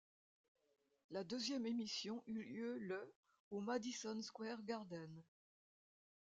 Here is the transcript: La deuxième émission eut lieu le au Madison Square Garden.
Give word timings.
La 1.11 1.23
deuxième 1.23 1.67
émission 1.67 2.23
eut 2.25 2.41
lieu 2.41 2.79
le 2.79 3.13
au 3.51 3.59
Madison 3.61 4.19
Square 4.23 4.63
Garden. 4.63 5.21